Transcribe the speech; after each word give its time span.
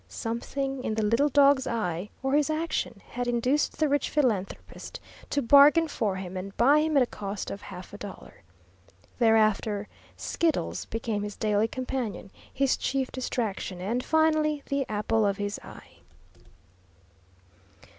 Something 0.07 0.83
in 0.83 0.95
the 0.95 1.05
little 1.05 1.29
dog's 1.29 1.67
eye, 1.67 2.09
or 2.23 2.33
his 2.33 2.49
action, 2.49 3.03
had 3.09 3.27
induced 3.27 3.77
the 3.77 3.87
rich 3.87 4.09
philanthropist 4.09 4.99
to 5.29 5.43
bargain 5.43 5.87
for 5.87 6.15
him 6.15 6.35
and 6.35 6.57
buy 6.57 6.79
him 6.79 6.97
at 6.97 7.03
a 7.03 7.05
cost 7.05 7.51
of 7.51 7.61
half 7.61 7.93
a 7.93 7.99
dollar. 7.99 8.41
Thereafter 9.19 9.87
Skiddles 10.17 10.85
became 10.89 11.21
his 11.21 11.35
daily 11.35 11.67
companion, 11.67 12.31
his 12.51 12.77
chief 12.77 13.11
distraction, 13.11 13.79
and 13.79 14.03
finally 14.03 14.63
the 14.69 14.89
apple 14.89 15.23
of 15.23 15.37
his 15.37 15.59
eye. 15.59 15.97